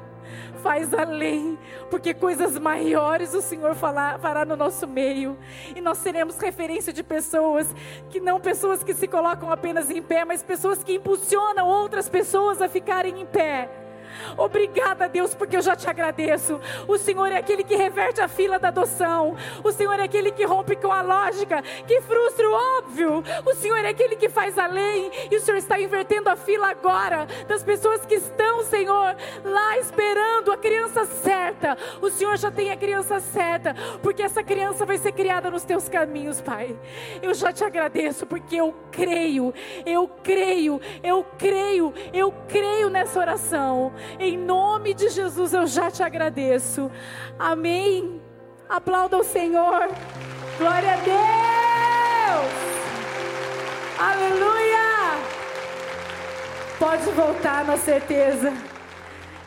faz 0.62 0.94
além, 0.94 1.58
porque 1.90 2.14
coisas 2.14 2.58
maiores 2.58 3.34
o 3.34 3.42
Senhor 3.42 3.76
falar, 3.76 4.20
fará 4.20 4.46
no 4.46 4.56
nosso 4.56 4.88
meio, 4.88 5.38
e 5.76 5.82
nós 5.82 5.98
seremos 5.98 6.38
referência 6.38 6.94
de 6.94 7.04
pessoas 7.04 7.68
que 8.10 8.20
não 8.20 8.40
pessoas 8.40 8.84
que 8.84 8.94
se 8.94 9.08
colocam 9.08 9.52
apenas 9.52 9.90
em 9.90 10.02
pé, 10.02 10.26
mas 10.26 10.42
pessoas 10.42 10.84
que 10.84 10.94
impulsionam 10.94 11.68
outras 11.68 12.08
pessoas 12.08 12.62
a 12.62 12.70
ficarem 12.70 13.22
em 13.22 13.26
pé. 13.26 13.83
Obrigada, 14.38 15.08
Deus, 15.08 15.34
porque 15.34 15.58
eu 15.58 15.62
já 15.62 15.76
te 15.76 15.90
agradeço. 15.90 16.60
O 16.88 16.98
Senhor 16.98 17.32
é 17.32 17.38
aquele 17.38 17.64
que 17.64 17.76
reverte 17.76 18.22
a 18.22 18.28
fila 18.28 18.60
da 18.60 18.70
adoção. 18.70 19.36
O 19.64 19.72
Senhor 19.72 20.00
é 20.00 20.04
aquele 20.04 20.32
que 20.32 20.46
rompe 20.46 20.76
com 20.76 20.92
a 20.92 21.02
lógica, 21.02 21.62
que 21.88 22.02
frustra 22.02 22.50
o 22.50 22.54
óbvio. 22.78 23.24
O 23.46 23.56
Senhor 23.56 23.84
é 23.84 23.90
aquele 23.90 24.16
que 24.16 24.30
faz 24.30 24.58
além. 24.58 25.12
E 25.32 25.36
o 25.36 25.42
Senhor 25.42 25.58
está 25.58 25.80
invertendo 25.80 26.30
a 26.30 26.36
fila 26.36 26.70
agora 26.70 27.28
das 27.48 27.64
pessoas 27.64 28.06
que 28.06 28.16
estão, 28.16 28.64
Senhor, 28.64 29.16
lá 29.44 29.78
esperando 29.78 30.52
a 30.52 30.58
criança 30.58 31.06
certa. 31.06 31.78
O 32.02 32.10
Senhor 32.10 32.38
já 32.38 32.52
tem 32.52 32.72
a 32.72 32.78
criança 32.78 33.20
certa, 33.20 33.76
porque 34.02 34.24
essa 34.24 34.44
criança 34.44 34.86
vai 34.86 34.98
ser 34.98 35.12
criada 35.12 35.50
nos 35.50 35.64
teus 35.64 35.88
caminhos, 35.90 36.42
Pai. 36.42 36.76
Eu 37.22 37.34
já 37.34 37.52
te 37.52 37.64
agradeço, 37.64 38.26
porque 38.26 38.56
eu 38.56 38.74
creio, 38.92 39.54
eu 39.86 40.08
creio, 40.08 40.82
eu 41.04 41.26
creio, 41.38 41.94
eu 42.14 42.34
creio 42.48 42.90
nessa 42.90 43.20
oração. 43.20 43.94
Em 44.20 44.38
nome 44.38 44.94
de 44.94 45.10
Jesus 45.10 45.54
eu 45.54 45.68
já 45.68 45.90
te 45.92 46.04
agradeço. 46.04 46.92
Amém. 47.38 48.22
Aplauda 48.70 49.18
o 49.18 49.24
Senhor. 49.24 49.90
Glória 50.58 50.94
a 50.94 50.98
Deus. 50.98 52.54
Aleluia. 54.00 54.84
Pode 56.80 57.04
voltar 57.12 57.66
na 57.66 57.78
certeza 57.78 58.52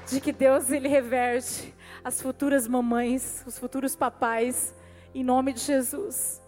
de 0.08 0.20
que 0.20 0.32
Deus 0.32 0.70
ele 0.70 0.88
reverte 0.88 1.74
as 2.02 2.22
futuras 2.22 2.68
mamães, 2.68 3.42
os 3.46 3.58
futuros 3.58 3.96
papais, 3.96 4.74
em 5.14 5.24
nome 5.24 5.52
de 5.52 5.60
Jesus. 5.60 6.40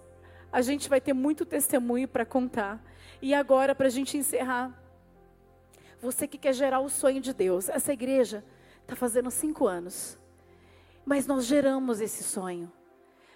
A 0.52 0.62
gente 0.62 0.88
vai 0.88 1.00
ter 1.00 1.12
muito 1.12 1.44
testemunho 1.44 2.06
para 2.08 2.24
contar. 2.24 2.80
E 3.20 3.34
agora, 3.34 3.74
para 3.74 3.88
a 3.88 3.90
gente 3.90 4.16
encerrar, 4.16 4.70
você 6.00 6.26
que 6.26 6.38
quer 6.38 6.52
gerar 6.52 6.80
o 6.80 6.88
sonho 6.88 7.20
de 7.20 7.32
Deus. 7.32 7.68
Essa 7.68 7.92
igreja 7.92 8.44
está 8.82 8.94
fazendo 8.94 9.30
cinco 9.30 9.66
anos. 9.66 10.18
Mas 11.04 11.26
nós 11.26 11.44
geramos 11.44 12.00
esse 12.00 12.22
sonho. 12.22 12.70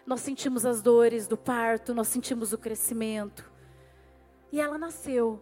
Nós 0.07 0.21
sentimos 0.21 0.67
as 0.67 0.83
dores 0.83 1.27
do 1.27 1.37
parto, 1.37 1.95
nós 1.95 2.09
sentimos 2.09 2.53
o 2.53 2.59
crescimento. 2.59 3.51
E 4.51 4.61
ela 4.61 4.77
nasceu. 4.77 5.41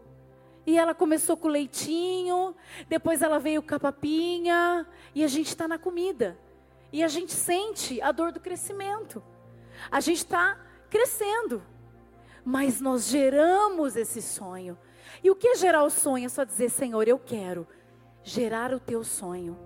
E 0.66 0.78
ela 0.78 0.94
começou 0.94 1.36
com 1.36 1.48
leitinho, 1.48 2.54
depois 2.88 3.22
ela 3.22 3.38
veio 3.38 3.62
com 3.62 3.74
a 3.74 3.80
papinha, 3.80 4.86
e 5.14 5.24
a 5.24 5.26
gente 5.26 5.48
está 5.48 5.66
na 5.66 5.78
comida. 5.78 6.38
E 6.92 7.02
a 7.02 7.08
gente 7.08 7.32
sente 7.32 8.00
a 8.02 8.12
dor 8.12 8.30
do 8.30 8.40
crescimento. 8.40 9.22
A 9.90 10.00
gente 10.00 10.18
está 10.18 10.58
crescendo. 10.90 11.62
Mas 12.44 12.80
nós 12.80 13.06
geramos 13.06 13.96
esse 13.96 14.20
sonho. 14.20 14.76
E 15.22 15.30
o 15.30 15.36
que 15.36 15.48
é 15.48 15.54
gerar 15.56 15.84
o 15.84 15.90
sonho? 15.90 16.26
É 16.26 16.28
só 16.28 16.44
dizer, 16.44 16.70
Senhor, 16.70 17.06
eu 17.06 17.18
quero 17.18 17.66
gerar 18.22 18.72
o 18.72 18.80
teu 18.80 19.02
sonho. 19.04 19.58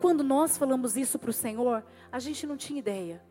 Quando 0.00 0.24
nós 0.24 0.56
falamos 0.56 0.96
isso 0.96 1.18
para 1.18 1.30
o 1.30 1.32
Senhor, 1.32 1.84
a 2.10 2.18
gente 2.18 2.46
não 2.46 2.56
tinha 2.56 2.78
ideia. 2.78 3.22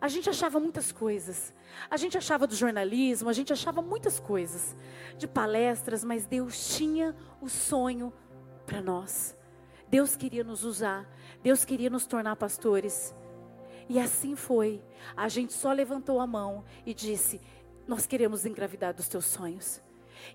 A 0.00 0.08
gente 0.08 0.28
achava 0.28 0.58
muitas 0.58 0.90
coisas. 0.90 1.54
A 1.88 1.96
gente 1.96 2.18
achava 2.18 2.46
do 2.46 2.56
jornalismo, 2.56 3.28
a 3.28 3.32
gente 3.32 3.52
achava 3.52 3.80
muitas 3.80 4.18
coisas, 4.18 4.74
de 5.16 5.28
palestras, 5.28 6.02
mas 6.02 6.26
Deus 6.26 6.76
tinha 6.76 7.14
o 7.40 7.48
sonho 7.48 8.12
para 8.66 8.82
nós. 8.82 9.36
Deus 9.88 10.16
queria 10.16 10.42
nos 10.42 10.64
usar, 10.64 11.08
Deus 11.42 11.64
queria 11.64 11.90
nos 11.90 12.06
tornar 12.06 12.34
pastores. 12.34 13.14
E 13.88 14.00
assim 14.00 14.34
foi. 14.34 14.82
A 15.16 15.28
gente 15.28 15.52
só 15.52 15.72
levantou 15.72 16.18
a 16.18 16.26
mão 16.26 16.64
e 16.84 16.92
disse: 16.92 17.40
Nós 17.86 18.06
queremos 18.06 18.44
engravidar 18.44 18.94
dos 18.94 19.08
teus 19.08 19.26
sonhos. 19.26 19.80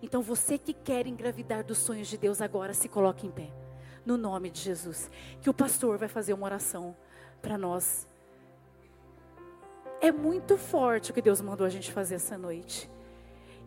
Então 0.01 0.21
você 0.21 0.57
que 0.57 0.73
quer 0.73 1.07
engravidar 1.07 1.63
dos 1.63 1.77
sonhos 1.77 2.07
de 2.07 2.17
Deus 2.17 2.41
agora, 2.41 2.73
se 2.73 2.87
coloque 2.87 3.25
em 3.25 3.31
pé. 3.31 3.49
No 4.05 4.17
nome 4.17 4.49
de 4.49 4.61
Jesus. 4.61 5.09
Que 5.41 5.49
o 5.49 5.53
pastor 5.53 5.97
vai 5.97 6.07
fazer 6.07 6.33
uma 6.33 6.45
oração 6.45 6.95
para 7.41 7.57
nós. 7.57 8.07
É 9.99 10.11
muito 10.11 10.57
forte 10.57 11.11
o 11.11 11.13
que 11.13 11.21
Deus 11.21 11.41
mandou 11.41 11.65
a 11.65 11.69
gente 11.69 11.91
fazer 11.91 12.15
essa 12.15 12.37
noite. 12.37 12.89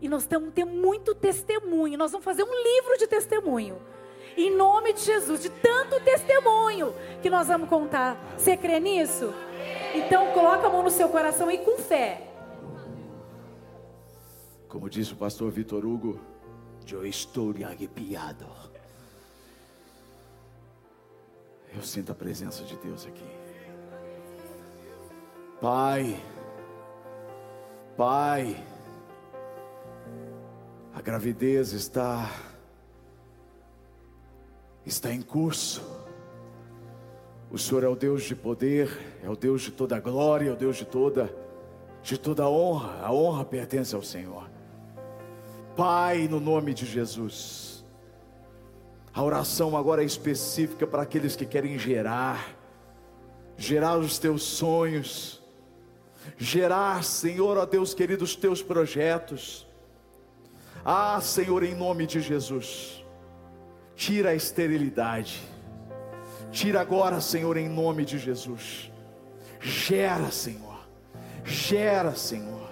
E 0.01 0.09
nós 0.09 0.27
temos 0.27 0.53
ter 0.53 0.65
muito 0.65 1.15
testemunho. 1.15 1.99
Nós 1.99 2.13
vamos 2.13 2.25
fazer 2.25 2.43
um 2.43 2.63
livro 2.63 2.97
de 2.99 3.07
testemunho. 3.07 3.81
Em 4.37 4.55
nome 4.57 4.93
de 4.93 5.01
Jesus, 5.01 5.43
de 5.43 5.51
tanto 5.51 6.01
testemunho 6.01 6.95
que 7.21 7.29
nós 7.29 7.49
vamos 7.49 7.69
contar. 7.69 8.17
Você 8.37 8.57
crê 8.57 8.81
nisso? 8.81 9.35
Então 9.95 10.33
coloca 10.33 10.67
a 10.67 10.71
mão 10.71 10.83
no 10.83 10.91
seu 10.91 11.09
coração 11.09 11.51
e 11.51 11.59
com 11.59 11.77
fé. 11.77 12.30
Como 14.71 14.89
disse 14.89 15.13
o 15.13 15.17
pastor 15.17 15.51
Vitor 15.51 15.85
Hugo, 15.85 16.21
eu 16.89 17.05
estou 17.05 17.53
arrepiado. 17.65 18.47
Eu 21.75 21.83
sinto 21.83 22.13
a 22.13 22.15
presença 22.15 22.63
de 22.63 22.77
Deus 22.77 23.05
aqui. 23.05 23.27
Pai, 25.61 26.17
Pai, 27.97 28.65
a 30.95 31.03
gravidez 31.03 31.73
está 31.73 32.31
está 34.87 35.13
em 35.13 35.21
curso. 35.21 35.83
O 37.51 37.59
Senhor 37.59 37.83
é 37.83 37.89
o 37.89 37.97
Deus 37.97 38.23
de 38.23 38.37
poder, 38.37 38.89
é 39.23 39.29
o 39.29 39.35
Deus 39.35 39.63
de 39.63 39.73
toda 39.73 39.99
glória, 39.99 40.49
é 40.49 40.53
o 40.53 40.57
Deus 40.57 40.77
de 40.77 40.85
toda 40.85 41.29
de 42.03 42.17
toda 42.17 42.49
honra. 42.49 43.05
A 43.05 43.13
honra 43.13 43.45
pertence 43.45 43.97
ao 43.97 44.03
Senhor. 44.03 44.60
Pai, 45.81 46.29
no 46.29 46.39
nome 46.39 46.75
de 46.75 46.85
Jesus. 46.85 47.83
A 49.15 49.23
oração 49.23 49.75
agora 49.75 50.03
é 50.03 50.05
específica 50.05 50.87
para 50.87 51.05
aqueles 51.05 51.35
que 51.35 51.47
querem 51.47 51.79
gerar, 51.79 52.55
gerar 53.57 53.97
os 53.97 54.19
teus 54.19 54.43
sonhos, 54.43 55.43
gerar, 56.37 57.03
Senhor, 57.03 57.57
ó 57.57 57.65
Deus 57.65 57.95
querido, 57.95 58.25
os 58.25 58.37
teus 58.37 58.63
projetos. 58.63 59.67
Ah, 60.85 61.19
Senhor, 61.23 61.63
em 61.63 61.75
nome 61.75 62.07
de 62.07 62.21
Jesus, 62.21 63.03
tira 63.97 64.29
a 64.29 64.35
esterilidade, 64.35 65.41
tira 66.53 66.83
agora, 66.83 67.23
Senhor, 67.23 67.57
em 67.57 67.71
nome 67.71 68.05
de 68.05 68.19
Jesus, 68.19 68.93
gera, 69.63 70.31
Senhor, 70.31 70.87
gera, 71.43 72.15
Senhor 72.15 72.70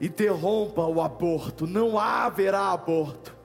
interrompa 0.00 0.82
o 0.82 1.00
aborto. 1.00 1.66
Não 1.66 1.98
haverá 1.98 2.72
aborto. 2.72 3.36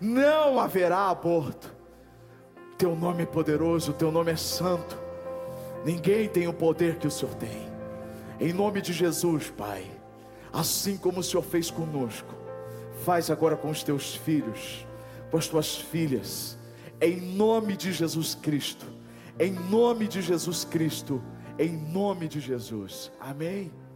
Não 0.00 0.60
haverá 0.60 1.10
aborto. 1.10 1.74
Teu 2.76 2.94
nome 2.94 3.22
é 3.22 3.26
poderoso, 3.26 3.92
teu 3.92 4.10
nome 4.10 4.32
é 4.32 4.36
santo. 4.36 4.98
Ninguém 5.84 6.28
tem 6.28 6.46
o 6.46 6.52
poder 6.52 6.96
que 6.96 7.06
o 7.06 7.10
Senhor 7.10 7.34
tem. 7.34 7.70
Em 8.40 8.52
nome 8.52 8.80
de 8.80 8.92
Jesus, 8.92 9.50
Pai, 9.50 9.84
assim 10.52 10.96
como 10.96 11.20
o 11.20 11.22
Senhor 11.22 11.42
fez 11.42 11.70
conosco, 11.70 12.34
faz 13.04 13.30
agora 13.30 13.56
com 13.56 13.70
os 13.70 13.82
teus 13.82 14.14
filhos, 14.14 14.86
com 15.30 15.36
as 15.36 15.46
tuas 15.46 15.76
filhas, 15.76 16.58
em 17.00 17.20
nome 17.20 17.76
de 17.76 17.92
Jesus 17.92 18.34
Cristo. 18.34 18.86
Em 19.38 19.52
nome 19.52 20.06
de 20.06 20.20
Jesus 20.20 20.64
Cristo, 20.64 21.22
em 21.58 21.72
nome 21.72 22.28
de 22.28 22.38
Jesus. 22.38 23.10
Amém. 23.18 23.72